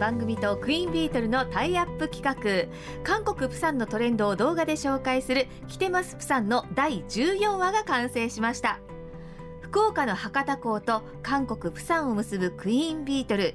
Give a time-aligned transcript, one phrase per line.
[0.00, 2.72] 番組とクイーンビートルのタイアップ企画。
[3.04, 8.80] 韓国プサンのトレンドを動画で紹介する来てますプサンの第14話が完成しました。
[9.60, 13.54] 福岡の博多港と韓国プサンを結ぶクイーンビートル。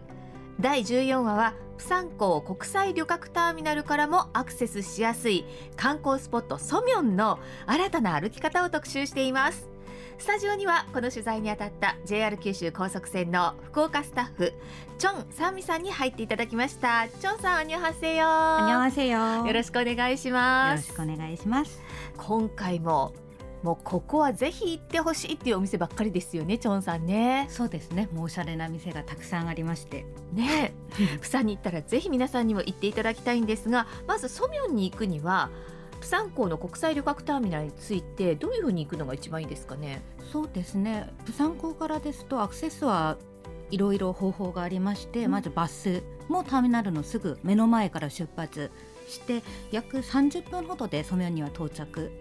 [0.59, 9.74] 第14話はプサン港国際旅客ターミナルからもアクセスしやすい観光スポットソミョンの新たな歩き方を特集しています。
[10.17, 14.53] スタジオにはこの取材にあたった JR 九州高速船の福岡スタッフ
[14.97, 17.07] チョン・サンミさんに入っていただきました。
[17.19, 20.89] チョンさんアニョハセヨアニョハセヨよろしくお願いします。
[20.89, 21.81] よろしくお願いします。
[22.17, 23.13] 今回も
[23.61, 27.47] もうここはぜひ行ってほしいっていうお店ばっかりですよねチョンさんね。
[27.49, 28.07] そうですね。
[28.13, 30.05] もうおしゃれな店がたくさんありまして。
[30.33, 30.73] ね。
[31.19, 35.49] プサンに行ったらぜひ皆さんにも行っていただきたいんですがまずソミョンに行くには
[36.05, 40.03] プサン港の国際旅客ターミナルについてどういうふうに行くのが一番いいですかね？
[40.31, 41.11] そうですね。
[41.25, 43.17] プサン港からですとアクセスは
[43.71, 48.69] いろいろ方法がありまして、うん、まずバスもターミナルのすぐ目の前から出発
[49.07, 52.11] して約30分ほどでソミョンには到着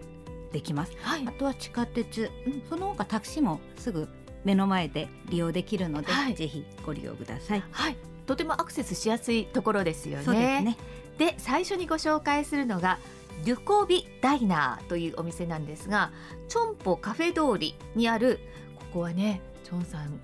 [0.51, 4.07] できます、はい、あとは地下鉄、うん、その他タクシーもすぐ
[4.43, 10.23] 目の前で利用できるので、はい、ぜひご利用ください、はい、とてもアクセスしやすいところですよね。
[10.23, 10.77] そうですね。
[11.19, 12.99] で最初にご紹介するのが
[13.43, 16.11] デュコビダイナーというお店なんですが
[16.47, 18.39] チョンポカフェ通りにある
[18.75, 20.19] ここはねチョンさん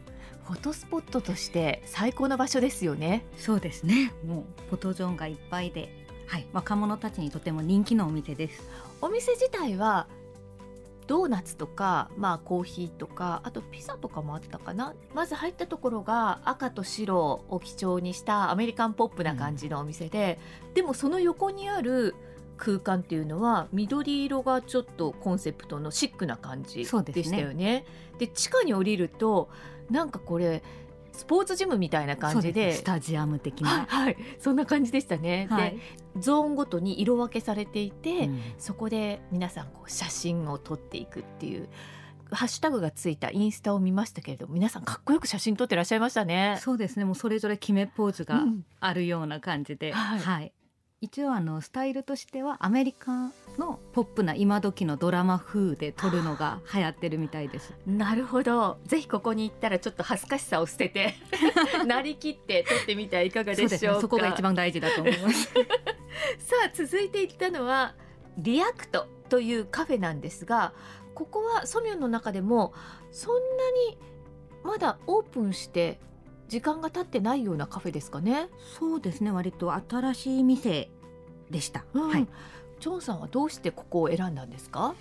[0.45, 3.25] フォトスポットとして最高の場所ですよね。
[3.37, 4.11] そうですね。
[4.25, 5.93] もうフォトゾーンがいっぱいで、
[6.27, 8.67] はい、若者たちにとても人気のお店です。
[9.01, 10.07] お店自体は
[11.07, 14.93] ドーナツとか、まあ、コーヒーとかあとピザとかもあったかな。
[15.13, 22.15] まず入ったところが赤と白を基調にしたアメリカンポップな感じのお店で、うん、でもその横にある
[22.61, 27.85] 空間っていうのは緑色がちょっとコンセプトのシックな感じでしたよね。
[28.19, 29.49] で、ね、地下に降りると
[29.89, 30.61] なんかこれ
[31.11, 35.47] スポーツジムみたいな感じでスタジアム的な、はい、はい、そんな感じでしたね。
[35.49, 35.79] はい、で
[36.19, 41.67] ゾーンごとに色分けされていて、うん、そこで皆さんこう写真を撮っていくっていう。
[42.33, 46.59] ハッシュタグがついたインスタを見ましたけれども皆さんかっこよく写真撮ってらっしゃいましたね。
[46.61, 47.03] そうですね。
[47.03, 48.45] もうそれぞれ決めポーズが
[48.79, 50.53] あるような感じで、うん、はい、はい、
[51.03, 57.73] 一応あのスタイルとしてはアメリカのポップな今時のドラマ風で撮るのが流行ってるみたいです。
[57.87, 58.77] なるほど。
[58.85, 61.15] ぜひここに行ったらちょっと恥ずかしさを捨てて
[61.87, 64.01] なりきって撮ってみてはいかがでしょうか。
[64.01, 65.47] そ、ね,、こが一番大事だと思います。
[66.37, 67.95] さあ続いて行ったのは
[68.37, 70.73] リアクトというカフェなんですが
[71.15, 72.73] ここはソミョンの中でも
[73.11, 73.41] そんな
[73.89, 73.97] に
[74.63, 75.99] まだオープンして
[76.51, 78.49] 時間が経ってないようなカフェですかね。
[78.77, 80.89] そうですね割と新しい店
[81.49, 82.27] でした、うん、はい。
[82.81, 84.93] チョンさんはどうしてここを選んだんですか？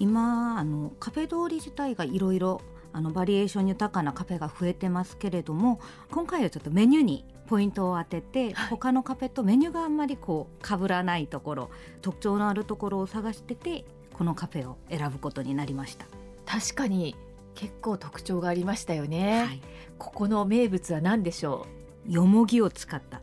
[0.00, 2.60] 今あのカフェ通り自体がいろいろ
[2.92, 5.78] あのバリエーション豊かなカフェが増えてますけれども
[6.10, 11.70] 今回はちょっとメニューにポイントを当てて、はい、他のカフェとメニューがあんまりこう被らないところ
[12.02, 16.06] 特徴のあるところを探しててこのカフェを選ぶことになりました。
[16.46, 17.14] 確かに
[17.56, 19.60] 結構特徴がありましたよね、はい、
[19.98, 21.66] ここの名物は何でしょ
[22.08, 22.12] う？
[22.12, 23.20] よもぎを使った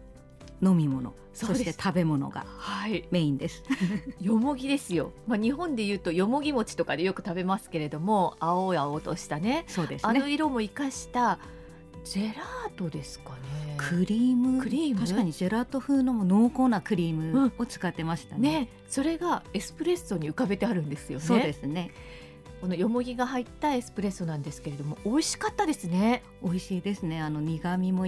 [0.61, 2.45] 飲み物そして食べ物が
[3.09, 3.63] メインです。
[4.21, 5.11] よもぎですよ。
[5.25, 9.65] まあ日本で言うとよもぎ餅とかでよく食べますけれども、青々としたね。
[9.67, 11.39] そうです、ね、あの色も生かした
[12.03, 13.75] ジェラートですかね。
[13.77, 14.61] クリーム？
[14.61, 15.01] クリーム？
[15.01, 21.25] 確かにジェラート風の濃厚なクリームを使ってましたねうん、ねそれがエスプレッソに浮かべてあるんですよね。
[21.25, 21.89] そうですね。
[22.63, 26.23] このよもぎが入ったエスプレッソなんですけれども美味しかったですね。
[26.41, 27.21] 美味しいですね。
[27.21, 28.07] あの苦味も効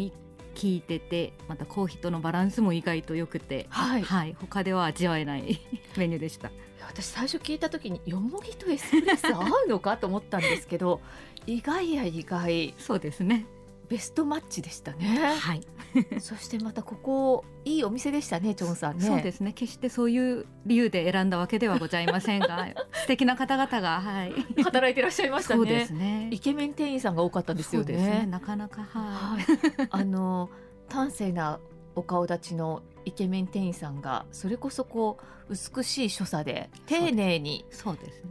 [0.63, 5.59] いててまたコーヒーとのバランスも意外と良くて、はい、はい、他では味わえない
[5.97, 6.53] メニューでした。
[6.87, 11.01] 私最初聞いた時によもぎとエスプレッソ合うのかと思ったんですけど
[11.45, 12.73] 意外や意外。
[12.77, 13.45] そうですね
[13.87, 15.35] ベストマッチでしたね。
[15.39, 15.61] はい。
[16.19, 19.05] そしてまたここいいお店でしたね、チョンさんね。
[19.05, 19.53] そうですね。
[19.53, 25.57] 決してそういう理由で選んだわけではございませんが、 素敵な方々がはい働いてらっしゃいましたね。
[25.57, 26.29] そうですね。
[26.31, 27.95] イケメン店員さんが多かったですよね。
[27.95, 29.45] ねなかなかはい。
[29.89, 30.49] あの
[30.89, 31.59] 端正な
[31.95, 35.17] お顔立ちのイケメン店員さんがそれこそこ
[35.49, 37.65] う美しい所作で丁寧に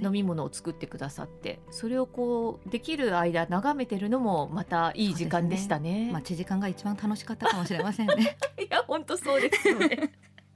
[0.02, 6.06] 飲み物を作ってくださってそれをこうできる間眺めてるのもまたいい時間でしたね。
[6.06, 8.36] ね待ち時間が一番楽しかったかもしれませんね。
[8.58, 10.12] いや本当そうですよね。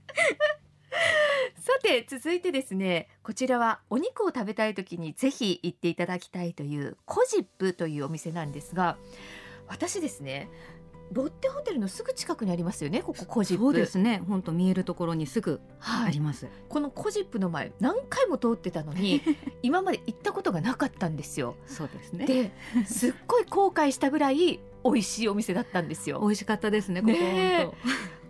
[1.60, 8.96] さて続いてですねこちらはお肉を食べたい時にぜひ行っていただきたいというコジップというお店なんですが
[9.68, 10.48] 私ですね
[11.12, 13.62] ロッテホテルのすぐ近くにありますよねここコジップ。
[13.64, 14.22] そうですね。
[14.28, 19.22] 本当見えるところにすぐあります、はい、このコジップの前何回も通ってたのに
[19.62, 21.56] 今まで行ったことがなかったんですよ。
[21.66, 22.26] そうですね。
[22.26, 22.52] で
[22.86, 26.20] すっごい後悔したぐらい美味しいお店だったんですよ。
[26.20, 27.68] 美味しかったですねここ、ね、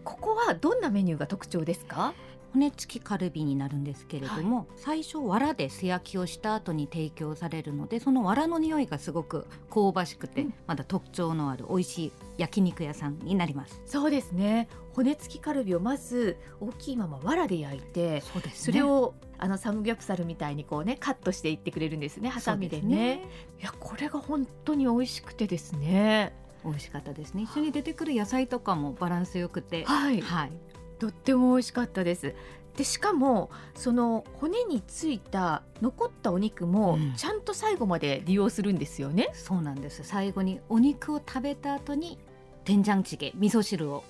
[0.05, 2.15] ここはどんなメニューが特徴ですか？
[2.59, 13.81] 骨付きカルビになるんですけれども、はい、最初藁で素焼きをした後に提供されるのでその藁の匂いがすごく香ばしくて、うん、まだ特徴のある美味しい焼肉屋さんになります。
[13.87, 14.69] そうですね。
[14.93, 23.25] 骨付きカルビをまず大きいまま藁で焼いてそうです、ね、それをあのサムギョプサルみたいにこうねカットしていってくれるんですねハサミでね、ね、
[23.61, 26.35] いやこれが本当に美味しくてですね。
[26.65, 27.43] 美味しかったですね。
[27.43, 30.53] 一緒に出てくる野菜とかもバランスよくてはい、はい、
[30.99, 32.35] とっても美味しかったです。
[32.77, 40.05] でしかもその骨についた残ったお肉もちゃんと最後まで利用するんですよね、うん、そうなんです。
[40.05, 42.19] 最後にお肉を食べた後に
[42.65, 44.05] 天ジャンチゲ味噌汁を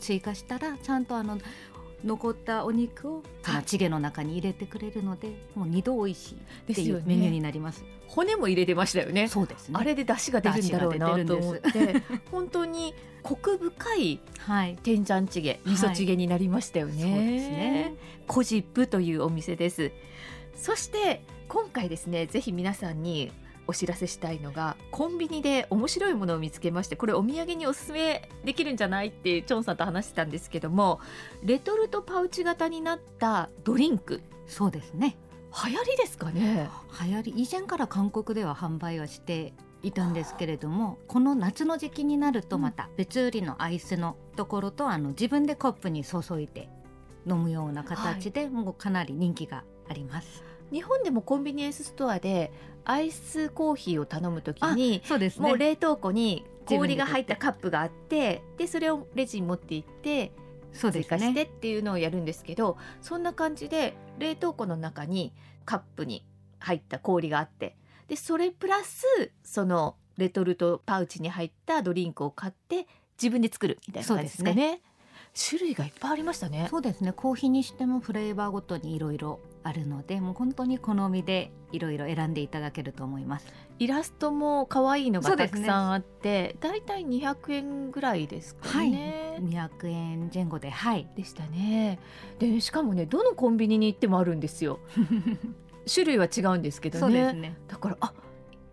[0.00, 1.38] 追加したらちゃんとあの
[2.04, 3.22] 残ったお肉を
[3.64, 6.32] チゲの中に入れてくれるので、もう二度美味し
[6.68, 7.78] いっていうメニューになります。
[7.78, 9.26] すね、骨も入れてましたよね。
[9.28, 9.76] そうですね。
[9.78, 14.20] あれで出汁が出るんだろうなと思って 本当にコク深い
[14.82, 17.02] 天ジャンチゲ、味噌チゲになりましたよね。
[17.02, 17.94] はい、そうですね。
[18.26, 19.90] コジップというお店です。
[20.54, 23.32] そして今回ですね、ぜひ皆さんに
[23.66, 31.00] お知らせしたいのがコンビニで面白いものを見つけましてこれお土産におすすめできるんじゃないってチョンさんと話してたんですけども
[31.42, 34.20] レトルトパウチ型になったドリンク。
[34.46, 35.16] そうですね。
[35.66, 36.68] 流行りですかね？
[37.02, 37.42] 流行り。
[37.42, 39.52] 以前から韓国では販売はして
[39.82, 46.68] いたんですけれどもこの夏の時期になるとまた別売りのアイスのところと、あの自分でコップに注いで
[47.26, 50.42] 飲むような形で、もうかなり人気があります。
[50.72, 52.50] 日本でもコンビニエンスストアで
[52.84, 60.32] アイスコーヒーを頼むときにそうです、ね、もう冷凍庫に氷が入ったカップがあってでそれをレジに持って行って
[60.72, 65.32] 追加してっていうのをやるんですけどそんな感じで冷凍庫の中に
[65.64, 66.24] カップに
[66.58, 67.76] 入った氷があって
[68.08, 72.86] でそれプラスそのレトルトパウチに入ったドリンクを買って
[73.20, 74.80] 自分で作るみたいな感じですかね。
[75.36, 76.68] 種類がいっぱいありましたね。
[76.70, 77.12] そうですね。
[77.12, 83.46] コーヒーにしてもフレーバーごとにいろいろあるのでもう本当に好みでいろいろ選んでいただけると思います。
[83.80, 91.08] イラストも可愛いのがたくさんあって、だいたい200円ぐらいですかね、はい、200円前後ではい。
[91.16, 91.98] でしたね。
[92.38, 94.78] でしかもねどのコンビニに行ってもあるんですよ。
[95.92, 98.14] 種類は違うんですけどね、ね、だからあ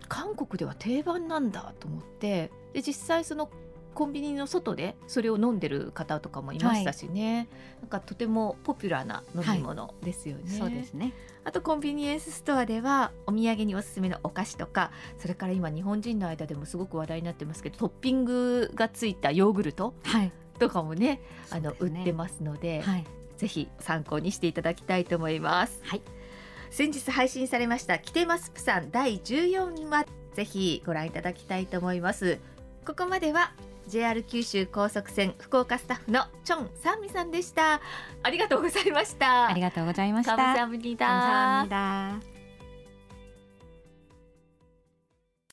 [0.08, 3.50] 韓国では定番なんだと思ってで実際その
[3.94, 7.48] コンビニの外でそれを飲んでる方とかもいましたしね、はい、
[7.82, 9.94] なんかとてもポピュラーな飲み物。
[10.02, 11.14] ですよね、はい、そうですね。
[11.44, 19.94] あとコンビニエンスストアではお土産におすすめのお菓子とかそれから今日本人の間でもすごく話題になってますけどトッピングがついたヨーグルト
[20.60, 23.06] とかもね、はい、あの、ね、売ってますので、はい、
[23.38, 25.80] ぜひ参考にしていただきたいと思います。
[25.84, 26.02] はい。
[26.70, 32.40] 先日配信されました「キテマスプさん第14話」ぜひご覧いただきたいと思います。
[32.86, 33.54] ここまでは
[33.88, 37.82] JR 九州高速線福岡スタッフのチョンサンミさんでした。
[38.24, 39.48] ありがとうございました。
[39.48, 40.36] ありがとうございました。